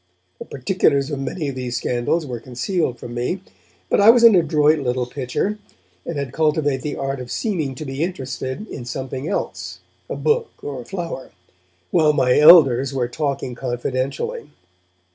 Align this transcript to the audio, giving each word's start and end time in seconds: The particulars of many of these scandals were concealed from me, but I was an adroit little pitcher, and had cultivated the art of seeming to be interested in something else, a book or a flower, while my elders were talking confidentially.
The 0.39 0.45
particulars 0.45 1.11
of 1.11 1.19
many 1.19 1.47
of 1.47 1.53
these 1.53 1.77
scandals 1.77 2.25
were 2.25 2.39
concealed 2.39 2.97
from 2.97 3.13
me, 3.13 3.39
but 3.87 4.01
I 4.01 4.09
was 4.09 4.23
an 4.23 4.33
adroit 4.33 4.79
little 4.79 5.05
pitcher, 5.05 5.59
and 6.07 6.17
had 6.17 6.33
cultivated 6.33 6.81
the 6.81 6.95
art 6.95 7.19
of 7.19 7.29
seeming 7.31 7.75
to 7.75 7.85
be 7.85 8.01
interested 8.03 8.67
in 8.67 8.83
something 8.85 9.27
else, 9.29 9.77
a 10.09 10.15
book 10.15 10.49
or 10.63 10.81
a 10.81 10.85
flower, 10.85 11.29
while 11.91 12.13
my 12.13 12.39
elders 12.39 12.91
were 12.95 13.07
talking 13.07 13.53
confidentially. 13.53 14.47